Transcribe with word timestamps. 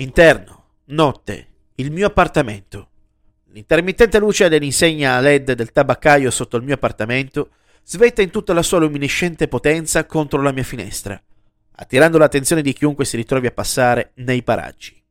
Interno, 0.00 0.66
notte, 0.90 1.48
il 1.74 1.90
mio 1.90 2.06
appartamento. 2.06 2.90
L'intermittente 3.46 4.20
luce 4.20 4.48
dell'insegna 4.48 5.18
LED 5.18 5.54
del 5.54 5.72
tabaccaio 5.72 6.30
sotto 6.30 6.56
il 6.56 6.62
mio 6.62 6.74
appartamento 6.74 7.50
svetta 7.82 8.22
in 8.22 8.30
tutta 8.30 8.52
la 8.52 8.62
sua 8.62 8.78
luminescente 8.78 9.48
potenza 9.48 10.06
contro 10.06 10.40
la 10.40 10.52
mia 10.52 10.62
finestra, 10.62 11.20
attirando 11.72 12.16
l'attenzione 12.16 12.62
di 12.62 12.72
chiunque 12.74 13.04
si 13.04 13.16
ritrovi 13.16 13.48
a 13.48 13.50
passare 13.50 14.12
nei 14.18 14.44
paraggi. 14.44 15.02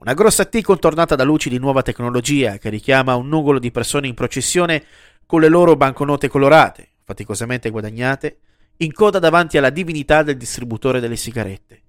Una 0.00 0.12
grossa 0.12 0.44
T 0.44 0.60
contornata 0.60 1.14
da 1.14 1.24
luci 1.24 1.48
di 1.48 1.58
nuova 1.58 1.80
tecnologia 1.80 2.58
che 2.58 2.68
richiama 2.68 3.16
un 3.16 3.28
nugolo 3.28 3.58
di 3.58 3.70
persone 3.70 4.06
in 4.06 4.12
processione 4.12 4.84
con 5.24 5.40
le 5.40 5.48
loro 5.48 5.76
banconote 5.76 6.28
colorate, 6.28 6.90
faticosamente 7.04 7.70
guadagnate, 7.70 8.36
in 8.76 8.92
coda 8.92 9.18
davanti 9.18 9.56
alla 9.56 9.70
divinità 9.70 10.22
del 10.22 10.36
distributore 10.36 11.00
delle 11.00 11.16
sigarette. 11.16 11.84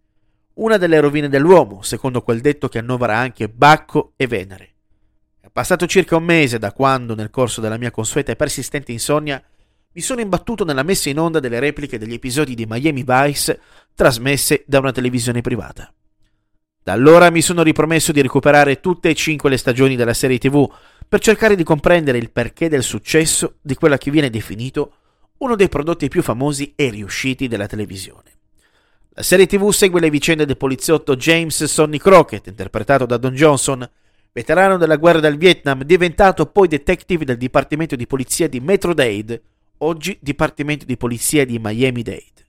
Una 0.55 0.77
delle 0.77 0.99
rovine 0.99 1.29
dell'uomo, 1.29 1.81
secondo 1.81 2.21
quel 2.21 2.39
detto 2.39 2.69
che 2.69 2.77
annovera 2.77 3.17
anche 3.17 3.49
Bacco 3.49 4.13
e 4.15 4.27
Venere. 4.27 4.73
È 5.39 5.47
passato 5.51 5.87
circa 5.87 6.15
un 6.15 6.23
mese 6.23 6.59
da 6.59 6.71
quando, 6.71 7.15
nel 7.15 7.31
corso 7.31 7.59
della 7.59 7.77
mia 7.77 7.89
consueta 7.89 8.31
e 8.31 8.35
persistente 8.35 8.91
insonnia, 8.91 9.43
mi 9.93 10.01
sono 10.01 10.21
imbattuto 10.21 10.63
nella 10.63 10.83
messa 10.83 11.09
in 11.09 11.17
onda 11.17 11.39
delle 11.39 11.59
repliche 11.59 11.97
degli 11.97 12.13
episodi 12.13 12.53
di 12.53 12.67
Miami 12.67 13.03
Vice 13.03 13.59
trasmesse 13.95 14.63
da 14.67 14.77
una 14.77 14.91
televisione 14.91 15.41
privata. 15.41 15.91
Da 16.83 16.91
allora 16.91 17.31
mi 17.31 17.41
sono 17.41 17.63
ripromesso 17.63 18.11
di 18.11 18.21
recuperare 18.21 18.79
tutte 18.79 19.09
e 19.09 19.15
cinque 19.15 19.49
le 19.49 19.57
stagioni 19.57 19.95
della 19.95 20.13
serie 20.13 20.37
TV 20.37 20.71
per 21.07 21.19
cercare 21.19 21.55
di 21.55 21.63
comprendere 21.63 22.19
il 22.19 22.29
perché 22.29 22.69
del 22.69 22.83
successo 22.83 23.55
di 23.59 23.73
quella 23.73 23.97
che 23.97 24.11
viene 24.11 24.29
definito 24.29 24.93
uno 25.39 25.55
dei 25.55 25.69
prodotti 25.69 26.09
più 26.09 26.21
famosi 26.21 26.73
e 26.75 26.89
riusciti 26.89 27.47
della 27.47 27.67
televisione. 27.67 28.42
La 29.15 29.21
serie 29.21 29.45
TV 29.45 29.69
segue 29.69 30.01
le 30.01 30.09
vicende 30.09 30.43
del 30.43 30.57
poliziotto 30.57 31.15
James 31.15 31.65
Sonny 31.65 31.99
Crockett, 31.99 32.47
interpretato 32.47 33.05
da 33.05 33.17
Don 33.17 33.35
Johnson, 33.35 33.87
veterano 34.31 34.77
della 34.77 34.95
guerra 34.95 35.19
del 35.19 35.37
Vietnam, 35.37 35.83
diventato 35.83 36.47
poi 36.47 36.67
detective 36.67 37.23
del 37.23 37.37
Dipartimento 37.37 37.95
di 37.95 38.07
Polizia 38.07 38.49
di 38.49 38.59
Metro-Dade, 38.59 39.41
oggi 39.79 40.17
Dipartimento 40.19 40.85
di 40.85 40.97
Polizia 40.97 41.45
di 41.45 41.59
Miami-Dade. 41.61 42.47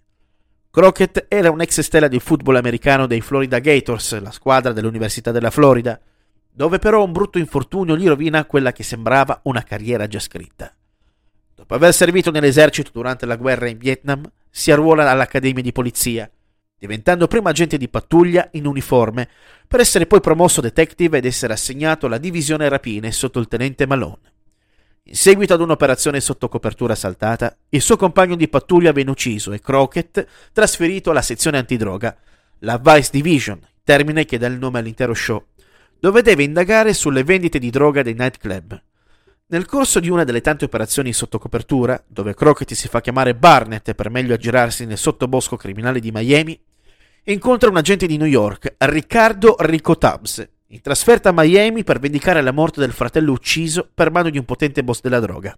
Crockett 0.70 1.26
era 1.28 1.50
un 1.50 1.60
ex 1.60 1.80
stella 1.80 2.08
di 2.08 2.18
football 2.18 2.56
americano 2.56 3.06
dei 3.06 3.20
Florida 3.20 3.58
Gators, 3.58 4.18
la 4.20 4.30
squadra 4.30 4.72
dell'Università 4.72 5.32
della 5.32 5.50
Florida, 5.50 6.00
dove 6.50 6.78
però 6.78 7.04
un 7.04 7.12
brutto 7.12 7.36
infortunio 7.36 7.94
gli 7.94 8.08
rovina 8.08 8.46
quella 8.46 8.72
che 8.72 8.84
sembrava 8.84 9.38
una 9.42 9.62
carriera 9.62 10.06
già 10.06 10.18
scritta. 10.18 10.72
Dopo 11.54 11.74
aver 11.74 11.92
servito 11.92 12.30
nell'esercito 12.30 12.90
durante 12.90 13.26
la 13.26 13.36
guerra 13.36 13.68
in 13.68 13.76
Vietnam, 13.76 14.24
si 14.48 14.72
arruola 14.72 15.10
all'Accademia 15.10 15.62
di 15.62 15.70
Polizia, 15.70 16.30
diventando 16.84 17.28
prima 17.28 17.48
agente 17.48 17.78
di 17.78 17.88
pattuglia 17.88 18.46
in 18.52 18.66
uniforme, 18.66 19.26
per 19.66 19.80
essere 19.80 20.04
poi 20.04 20.20
promosso 20.20 20.60
detective 20.60 21.16
ed 21.16 21.24
essere 21.24 21.54
assegnato 21.54 22.04
alla 22.04 22.18
divisione 22.18 22.68
rapine 22.68 23.10
sotto 23.10 23.38
il 23.38 23.48
tenente 23.48 23.86
Malone. 23.86 24.32
In 25.04 25.14
seguito 25.14 25.54
ad 25.54 25.62
un'operazione 25.62 26.20
sotto 26.20 26.50
copertura 26.50 26.94
saltata, 26.94 27.56
il 27.70 27.80
suo 27.80 27.96
compagno 27.96 28.36
di 28.36 28.48
pattuglia 28.48 28.92
venne 28.92 29.12
ucciso 29.12 29.52
e 29.52 29.60
Crockett 29.60 30.26
trasferito 30.52 31.10
alla 31.10 31.22
sezione 31.22 31.56
antidroga, 31.56 32.14
la 32.58 32.76
Vice 32.76 33.08
Division, 33.12 33.58
termine 33.82 34.26
che 34.26 34.36
dà 34.36 34.46
il 34.46 34.58
nome 34.58 34.80
all'intero 34.80 35.14
show, 35.14 35.42
dove 35.98 36.20
deve 36.20 36.42
indagare 36.42 36.92
sulle 36.92 37.24
vendite 37.24 37.58
di 37.58 37.70
droga 37.70 38.02
dei 38.02 38.14
nightclub. 38.14 38.82
Nel 39.46 39.64
corso 39.64 40.00
di 40.00 40.10
una 40.10 40.24
delle 40.24 40.42
tante 40.42 40.66
operazioni 40.66 41.14
sotto 41.14 41.38
copertura, 41.38 42.02
dove 42.06 42.34
Crockett 42.34 42.74
si 42.74 42.88
fa 42.88 43.00
chiamare 43.00 43.34
Barnett 43.34 43.94
per 43.94 44.10
meglio 44.10 44.34
aggirarsi 44.34 44.84
nel 44.84 44.98
sottobosco 44.98 45.56
criminale 45.56 46.00
di 46.00 46.10
Miami, 46.12 46.58
incontra 47.32 47.70
un 47.70 47.76
agente 47.76 48.06
di 48.06 48.18
New 48.18 48.26
York, 48.26 48.74
Riccardo 48.76 49.56
Rico 49.60 49.96
Tubbs, 49.96 50.46
in 50.68 50.80
trasferta 50.82 51.30
a 51.30 51.32
Miami 51.32 51.82
per 51.82 51.98
vendicare 51.98 52.42
la 52.42 52.52
morte 52.52 52.80
del 52.80 52.92
fratello 52.92 53.32
ucciso 53.32 53.88
per 53.94 54.10
mano 54.10 54.28
di 54.28 54.36
un 54.36 54.44
potente 54.44 54.84
boss 54.84 55.00
della 55.00 55.20
droga. 55.20 55.56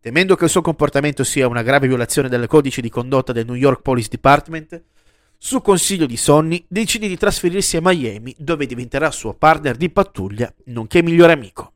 Temendo 0.00 0.34
che 0.34 0.44
il 0.44 0.50
suo 0.50 0.60
comportamento 0.60 1.24
sia 1.24 1.46
una 1.46 1.62
grave 1.62 1.86
violazione 1.86 2.28
del 2.28 2.46
codice 2.46 2.80
di 2.80 2.90
condotta 2.90 3.32
del 3.32 3.46
New 3.46 3.54
York 3.54 3.80
Police 3.80 4.08
Department, 4.10 4.82
su 5.38 5.62
consiglio 5.62 6.04
di 6.04 6.18
Sonny 6.18 6.62
decide 6.68 7.08
di 7.08 7.16
trasferirsi 7.16 7.78
a 7.78 7.80
Miami 7.82 8.34
dove 8.36 8.66
diventerà 8.66 9.10
suo 9.10 9.32
partner 9.32 9.76
di 9.76 9.88
pattuglia, 9.88 10.52
nonché 10.66 11.02
migliore 11.02 11.32
amico. 11.32 11.72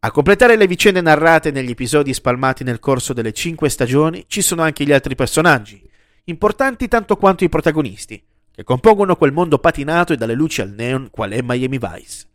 A 0.00 0.10
completare 0.10 0.56
le 0.56 0.66
vicende 0.66 1.00
narrate 1.00 1.50
negli 1.50 1.70
episodi 1.70 2.12
spalmati 2.12 2.64
nel 2.64 2.78
corso 2.80 3.12
delle 3.12 3.32
cinque 3.32 3.68
stagioni 3.68 4.24
ci 4.26 4.42
sono 4.42 4.62
anche 4.62 4.84
gli 4.84 4.92
altri 4.92 5.14
personaggi, 5.14 5.83
importanti 6.24 6.88
tanto 6.88 7.16
quanto 7.16 7.44
i 7.44 7.48
protagonisti, 7.48 8.22
che 8.50 8.64
compongono 8.64 9.16
quel 9.16 9.32
mondo 9.32 9.58
patinato 9.58 10.12
e 10.12 10.16
dalle 10.16 10.34
luci 10.34 10.62
al 10.62 10.70
neon 10.70 11.08
qual 11.10 11.32
è 11.32 11.40
Miami 11.42 11.78
Vice. 11.78 12.26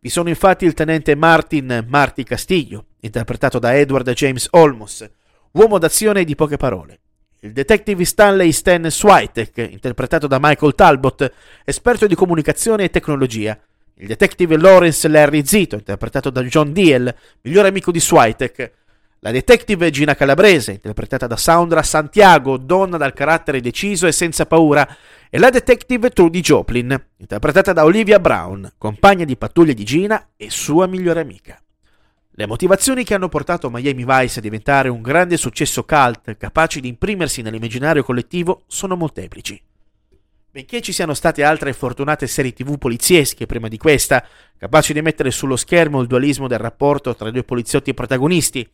Vi 0.00 0.10
sono 0.10 0.28
infatti 0.28 0.64
il 0.64 0.74
tenente 0.74 1.14
Martin 1.14 1.86
Marty 1.88 2.24
Castiglio, 2.24 2.86
interpretato 3.00 3.58
da 3.58 3.74
Edward 3.74 4.10
James 4.12 4.48
Olmos, 4.50 5.08
uomo 5.52 5.78
d'azione 5.78 6.24
di 6.24 6.34
poche 6.34 6.56
parole. 6.56 7.00
Il 7.40 7.52
detective 7.52 8.04
Stanley 8.04 8.52
Stan 8.52 8.90
Switek, 8.90 9.68
interpretato 9.70 10.26
da 10.26 10.38
Michael 10.40 10.74
Talbot, 10.74 11.32
esperto 11.64 12.06
di 12.06 12.14
comunicazione 12.14 12.84
e 12.84 12.90
tecnologia. 12.90 13.58
Il 13.94 14.06
detective 14.06 14.56
Lawrence 14.56 15.08
Larry 15.08 15.44
Zito, 15.44 15.76
interpretato 15.76 16.30
da 16.30 16.42
John 16.42 16.72
Deal, 16.72 17.12
migliore 17.42 17.68
amico 17.68 17.90
di 17.90 18.00
Switek, 18.00 18.72
la 19.20 19.32
detective 19.32 19.90
Gina 19.90 20.14
Calabrese, 20.14 20.72
interpretata 20.72 21.26
da 21.26 21.36
Sandra 21.36 21.82
Santiago, 21.82 22.56
donna 22.56 22.96
dal 22.96 23.12
carattere 23.12 23.60
deciso 23.60 24.06
e 24.06 24.12
senza 24.12 24.46
paura, 24.46 24.86
e 25.28 25.38
la 25.38 25.50
detective 25.50 26.10
Trudy 26.10 26.40
Joplin, 26.40 27.06
interpretata 27.16 27.72
da 27.72 27.84
Olivia 27.84 28.20
Brown, 28.20 28.74
compagna 28.78 29.24
di 29.24 29.36
pattuglia 29.36 29.72
di 29.72 29.84
Gina 29.84 30.28
e 30.36 30.50
sua 30.50 30.86
migliore 30.86 31.20
amica. 31.20 31.60
Le 32.30 32.46
motivazioni 32.46 33.02
che 33.02 33.14
hanno 33.14 33.28
portato 33.28 33.68
Miami 33.68 34.04
Vice 34.04 34.38
a 34.38 34.42
diventare 34.42 34.88
un 34.88 35.02
grande 35.02 35.36
successo 35.36 35.84
cult 35.84 36.36
capace 36.36 36.78
di 36.78 36.86
imprimersi 36.86 37.42
nell'immaginario 37.42 38.04
collettivo 38.04 38.62
sono 38.68 38.94
molteplici. 38.94 39.60
Benché 40.50 40.80
ci 40.80 40.92
siano 40.92 41.14
state 41.14 41.42
altre 41.42 41.72
fortunate 41.72 42.28
serie 42.28 42.52
tv 42.52 42.78
poliziesche 42.78 43.46
prima 43.46 43.66
di 43.66 43.76
questa, 43.76 44.24
capaci 44.56 44.92
di 44.92 45.02
mettere 45.02 45.32
sullo 45.32 45.56
schermo 45.56 46.00
il 46.00 46.06
dualismo 46.06 46.46
del 46.46 46.58
rapporto 46.58 47.14
tra 47.16 47.28
i 47.28 47.32
due 47.32 47.42
poliziotti 47.42 47.92
protagonisti, 47.92 48.68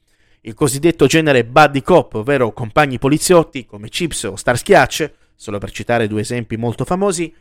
il 0.47 0.55
cosiddetto 0.55 1.07
genere 1.07 1.45
buddy 1.45 1.81
cop, 1.81 2.15
ovvero 2.15 2.53
compagni 2.53 2.99
poliziotti 2.99 3.65
come 3.65 3.89
Chips 3.89 4.25
o 4.25 4.37
Starsky 4.37 4.75
Hutch, 4.75 5.11
solo 5.35 5.59
per 5.59 5.71
citare 5.71 6.07
due 6.07 6.21
esempi 6.21 6.57
molto 6.57 6.85
famosi, 6.85 7.33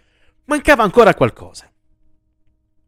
mancava 0.45 0.83
ancora 0.83 1.13
qualcosa. 1.13 1.69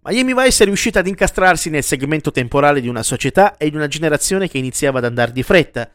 Miami 0.03 0.33
Vice 0.33 0.63
è 0.63 0.65
riuscita 0.67 0.99
ad 0.99 1.07
incastrarsi 1.07 1.69
nel 1.69 1.83
segmento 1.83 2.31
temporale 2.31 2.79
di 2.79 2.87
una 2.87 3.03
società 3.03 3.57
e 3.57 3.69
di 3.69 3.75
una 3.75 3.87
generazione 3.87 4.47
che 4.47 4.57
iniziava 4.57 4.99
ad 4.99 5.05
andare 5.05 5.33
di 5.33 5.43
fretta, 5.43 5.91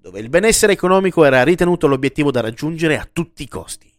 dove 0.00 0.20
il 0.20 0.28
benessere 0.28 0.72
economico 0.72 1.24
era 1.24 1.42
ritenuto 1.42 1.88
l'obiettivo 1.88 2.30
da 2.30 2.42
raggiungere 2.42 2.96
a 2.96 3.08
tutti 3.10 3.42
i 3.42 3.48
costi. 3.48 3.90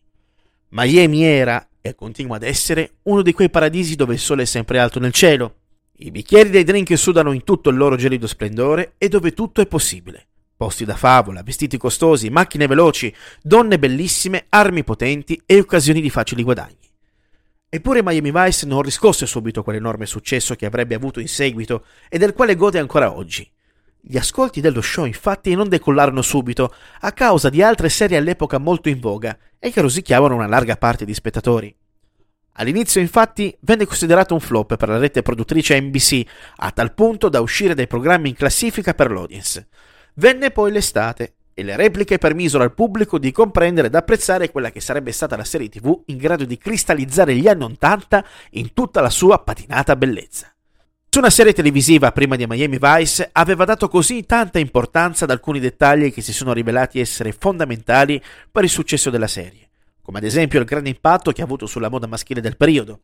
Miami 0.69 1.23
era, 1.23 1.67
e 1.81 1.95
continua 1.95 2.37
ad 2.37 2.43
essere, 2.43 2.97
uno 3.03 3.21
di 3.21 3.33
quei 3.33 3.49
paradisi 3.49 3.95
dove 3.95 4.13
il 4.13 4.19
sole 4.19 4.43
è 4.43 4.45
sempre 4.45 4.79
alto 4.79 4.99
nel 4.99 5.11
cielo, 5.11 5.55
i 5.97 6.11
bicchieri 6.11 6.49
dei 6.49 6.65
drink 6.65 6.97
sudano 6.97 7.31
in 7.31 7.45
tutto 7.45 7.69
il 7.69 7.77
loro 7.77 7.95
gelido 7.95 8.27
splendore 8.27 8.95
e 8.97 9.07
dove 9.07 9.31
tutto 9.31 9.61
è 9.61 9.65
possibile. 9.65 10.27
Posti 10.57 10.83
da 10.83 10.95
favola, 10.95 11.41
vestiti 11.41 11.77
costosi, 11.77 12.29
macchine 12.29 12.67
veloci, 12.67 13.13
donne 13.41 13.79
bellissime, 13.79 14.47
armi 14.49 14.83
potenti 14.83 15.41
e 15.45 15.57
occasioni 15.57 16.01
di 16.01 16.09
facili 16.09 16.43
guadagni. 16.43 16.77
Eppure 17.69 18.03
Miami 18.03 18.31
Vice 18.31 18.65
non 18.65 18.81
riscosse 18.81 19.25
subito 19.25 19.63
quell'enorme 19.63 20.05
successo 20.05 20.55
che 20.55 20.65
avrebbe 20.65 20.95
avuto 20.95 21.21
in 21.21 21.29
seguito 21.29 21.85
e 22.09 22.17
del 22.17 22.33
quale 22.33 22.55
gode 22.55 22.79
ancora 22.79 23.15
oggi. 23.15 23.49
Gli 24.01 24.17
ascolti 24.17 24.59
dello 24.59 24.81
show 24.81 25.05
infatti 25.05 25.55
non 25.55 25.69
decollarono 25.69 26.21
subito 26.21 26.73
a 27.01 27.11
causa 27.13 27.49
di 27.49 27.61
altre 27.61 27.87
serie 27.87 28.17
all'epoca 28.17 28.57
molto 28.57 28.89
in 28.89 28.99
voga 28.99 29.37
e 29.57 29.71
che 29.71 29.81
rosicchiavano 29.81 30.35
una 30.35 30.47
larga 30.47 30.75
parte 30.75 31.05
di 31.05 31.13
spettatori. 31.13 31.75
All'inizio 32.57 33.01
infatti 33.01 33.55
venne 33.61 33.85
considerato 33.85 34.33
un 34.33 34.39
flop 34.39 34.77
per 34.77 34.87
la 34.87 34.97
rete 34.97 35.21
produttrice 35.21 35.79
NBC, 35.79 36.23
a 36.57 36.71
tal 36.71 36.93
punto 36.93 37.27
da 37.27 37.41
uscire 37.41 37.73
dai 37.73 37.87
programmi 37.87 38.29
in 38.29 38.35
classifica 38.35 38.93
per 38.93 39.11
l'audience. 39.11 39.67
Venne 40.15 40.51
poi 40.51 40.71
l'estate 40.71 41.33
e 41.53 41.63
le 41.63 41.75
repliche 41.75 42.17
permisero 42.17 42.63
al 42.63 42.73
pubblico 42.73 43.19
di 43.19 43.31
comprendere 43.31 43.87
ed 43.87 43.95
apprezzare 43.95 44.51
quella 44.51 44.71
che 44.71 44.79
sarebbe 44.79 45.11
stata 45.11 45.35
la 45.35 45.43
serie 45.43 45.67
TV 45.67 46.03
in 46.05 46.17
grado 46.17 46.45
di 46.45 46.57
cristallizzare 46.57 47.35
gli 47.35 47.47
anni 47.47 47.63
80 47.63 48.25
in 48.51 48.73
tutta 48.73 49.01
la 49.01 49.09
sua 49.09 49.39
patinata 49.39 49.95
bellezza. 49.97 50.49
Nessuna 51.07 51.29
serie 51.29 51.53
televisiva 51.53 52.11
prima 52.11 52.35
di 52.35 52.45
Miami 52.45 52.77
Vice 52.79 53.29
aveva 53.31 53.63
dato 53.63 53.87
così 53.87 54.25
tanta 54.25 54.59
importanza 54.59 55.23
ad 55.23 55.31
alcuni 55.31 55.61
dettagli 55.61 56.11
che 56.11 56.21
si 56.21 56.33
sono 56.33 56.51
rivelati 56.51 56.99
essere 56.99 57.31
fondamentali 57.31 58.21
per 58.51 58.65
il 58.65 58.69
successo 58.69 59.09
della 59.09 59.27
serie 59.27 59.64
come 60.05 60.19
ad 60.19 60.23
esempio 60.23 60.59
il 60.59 60.65
grande 60.65 60.89
impatto 60.89 61.31
che 61.31 61.41
ha 61.41 61.45
avuto 61.45 61.65
sulla 61.65 61.89
moda 61.89 62.05
maschile 62.05 62.39
del 62.39 62.57
periodo. 62.57 62.99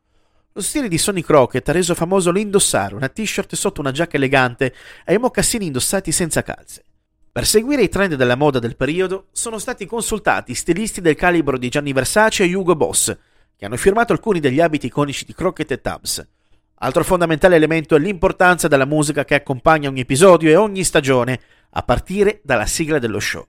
Lo 0.54 0.62
stile 0.62 0.88
di 0.88 1.00
Sonny 1.00 1.24
Crockett 1.24 1.68
ha 1.68 1.72
reso 1.72 1.96
famoso 1.96 2.30
l'indossare 2.30 2.94
una 2.94 3.10
t-shirt 3.10 3.56
sotto 3.56 3.82
una 3.82 3.92
giacca 3.92 4.18
elegante 4.18 4.72
e 5.04 5.16
i 5.16 5.18
mocassini 5.18 5.66
indossati 5.66 6.12
senza 6.12 6.44
calze. 6.44 6.84
Per 7.32 7.48
seguire 7.48 7.82
i 7.82 7.90
trend 7.90 8.14
della 8.14 8.36
moda 8.36 8.60
del 8.60 8.76
periodo 8.76 9.30
sono 9.32 9.58
stati 9.58 9.88
consultati 9.88 10.54
stilisti 10.54 11.02
del 11.02 11.16
calibro 11.16 11.58
di 11.58 11.70
Gianni 11.70 11.92
Versace 11.92 12.44
e 12.44 12.54
Hugo 12.54 12.76
Boss, 12.76 13.18
che 13.56 13.66
hanno 13.66 13.78
firmato 13.78 14.14
alcuni 14.14 14.40
degli 14.40 14.62
abiti 14.62 14.86
iconici 14.86 15.26
di 15.26 15.34
Crockett 15.34 15.72
e 15.72 15.82
Tubbs. 15.82 16.28
Altro 16.76 17.04
fondamentale 17.04 17.56
elemento 17.56 17.96
è 17.96 18.00
l'importanza 18.00 18.68
della 18.68 18.86
musica 18.86 19.26
che 19.26 19.34
accompagna 19.34 19.90
ogni 19.90 20.02
episodio 20.02 20.52
e 20.52 20.56
ogni 20.56 20.84
stagione, 20.84 21.40
a 21.72 21.82
partire 21.82 22.42
dalla 22.44 22.68
sigla 22.68 23.00
dello 23.00 23.20
show. 23.20 23.48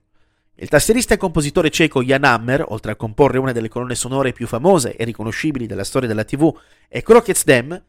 Il 0.63 0.69
tastierista 0.69 1.13
e 1.13 1.17
compositore 1.17 1.69
ceco 1.69 2.01
Jan 2.01 2.23
Hammer, 2.23 2.63
oltre 2.69 2.93
a 2.93 2.95
comporre 2.95 3.37
una 3.37 3.51
delle 3.51 3.67
colonne 3.67 3.95
sonore 3.95 4.31
più 4.31 4.47
famose 4.47 4.95
e 4.95 5.03
riconoscibili 5.03 5.65
della 5.65 5.83
storia 5.83 6.07
della 6.07 6.23
TV 6.23 6.57
e 6.87 7.01
Crockett's 7.01 7.43
Dam, 7.43 7.83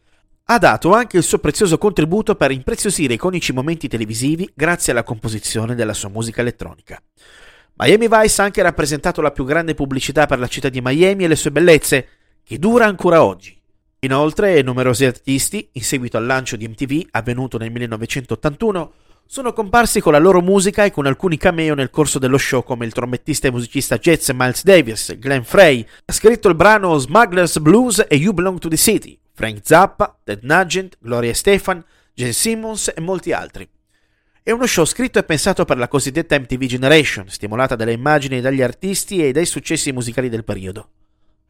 ha 0.47 0.59
dato 0.59 0.93
anche 0.93 1.17
il 1.17 1.23
suo 1.23 1.39
prezioso 1.39 1.79
contributo 1.79 2.35
per 2.35 2.51
impreziosire 2.51 3.15
iconici 3.15 3.53
momenti 3.53 3.87
televisivi 3.87 4.51
grazie 4.53 4.91
alla 4.91 5.05
composizione 5.05 5.77
della 5.77 5.95
sua 5.95 6.09
musica 6.09 6.41
elettronica. 6.41 7.01
Miami 7.75 8.09
Vice 8.09 8.41
ha 8.41 8.45
anche 8.45 8.61
rappresentato 8.61 9.21
la 9.21 9.31
più 9.31 9.45
grande 9.45 9.75
pubblicità 9.75 10.27
per 10.27 10.41
la 10.41 10.49
città 10.49 10.69
di 10.69 10.81
Miami 10.83 11.23
e 11.23 11.29
le 11.29 11.37
sue 11.37 11.53
bellezze, 11.53 12.09
che 12.43 12.59
dura 12.59 12.87
ancora 12.87 13.23
oggi. 13.23 13.57
Inoltre, 14.01 14.61
numerosi 14.63 15.05
artisti, 15.05 15.69
in 15.75 15.85
seguito 15.85 16.17
al 16.17 16.27
lancio 16.27 16.57
di 16.57 16.67
MTV, 16.67 17.07
avvenuto 17.13 17.57
nel 17.57 17.71
1981, 17.71 18.93
sono 19.27 19.53
comparsi 19.53 20.01
con 20.01 20.13
la 20.13 20.19
loro 20.19 20.41
musica 20.41 20.85
e 20.85 20.91
con 20.91 21.07
alcuni 21.07 21.37
cameo 21.37 21.75
nel 21.75 21.91
corso 21.91 22.19
dello 22.19 22.39
show 22.39 22.63
come 22.63 22.85
il 22.85 22.93
trombettista 22.93 23.49
e 23.49 23.51
musicista 23.51 23.99
jazz 23.99 24.31
Miles 24.31 24.63
Davis, 24.63 25.19
Glenn 25.19 25.43
Frey, 25.43 25.85
ha 26.05 26.13
scritto 26.13 26.49
il 26.49 26.55
brano 26.55 26.97
Smuggler's 26.99 27.59
Blues 27.59 28.05
e 28.09 28.17
You 28.17 28.33
Belong 28.33 28.59
to 28.59 28.69
the 28.69 28.77
City, 28.77 29.19
Frank 29.33 29.61
Zappa, 29.63 30.17
Ted 30.23 30.41
Nugent, 30.43 30.97
Gloria 31.01 31.35
Stefan, 31.35 31.85
Gene 32.13 32.33
Simmons 32.33 32.93
e 32.95 33.01
molti 33.01 33.33
altri. 33.33 33.69
È 34.43 34.51
uno 34.51 34.67
show 34.67 34.85
scritto 34.85 35.19
e 35.19 35.25
pensato 35.25 35.65
per 35.65 35.79
la 35.79 35.89
cosiddetta 35.89 36.39
MTV 36.39 36.65
Generation, 36.65 37.29
stimolata 37.29 37.77
dalle 37.77 37.93
immagini 37.93 38.43
dagli 38.43 38.61
artisti 38.61 39.25
e 39.25 39.33
dai 39.33 39.47
successi 39.47 39.91
musicali 39.91 40.29
del 40.29 40.45
periodo. 40.45 40.89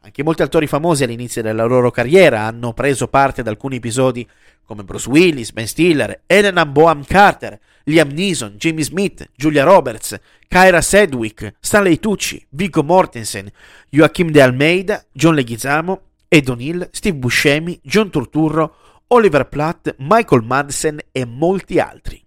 Anche 0.05 0.21
molti 0.21 0.43
attori 0.43 0.67
famosi 0.67 1.03
all'inizio 1.03 1.41
della 1.41 1.65
loro 1.65 1.89
carriera 1.89 2.41
hanno 2.41 2.73
preso 2.73 3.07
parte 3.07 3.41
ad 3.41 3.47
alcuni 3.47 3.77
episodi 3.77 4.27
come 4.63 4.83
Bruce 4.83 5.09
Willis, 5.09 5.51
Ben 5.51 5.65
Stiller, 5.65 6.21
Helena 6.27 6.63
Boham 6.67 7.03
Carter, 7.03 7.59
Liam 7.85 8.09
Neeson, 8.09 8.53
Jamie 8.55 8.83
Smith, 8.83 9.27
Julia 9.35 9.63
Roberts, 9.63 10.15
Kyra 10.47 10.81
Sedgwick, 10.81 11.55
Stanley 11.59 11.97
Tucci, 11.97 12.45
Viggo 12.49 12.83
Mortensen, 12.83 13.51
Joachim 13.89 14.29
De 14.29 14.43
Almeida, 14.43 15.03
John 15.11 15.33
Leguizamo, 15.33 16.01
Ed 16.27 16.49
O'Neill, 16.49 16.87
Steve 16.91 17.17
Buscemi, 17.17 17.79
John 17.81 18.11
Turturro, 18.11 18.75
Oliver 19.07 19.49
Platt, 19.49 19.95
Michael 19.97 20.43
Madsen 20.43 20.99
e 21.11 21.25
molti 21.25 21.79
altri. 21.79 22.23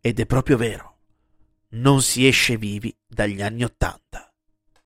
Ed 0.00 0.18
è 0.18 0.24
proprio 0.24 0.56
vero, 0.56 0.96
non 1.72 2.00
si 2.00 2.26
esce 2.26 2.56
vivi 2.56 2.96
dagli 3.06 3.42
anni 3.42 3.64
Ottanta. 3.64 4.27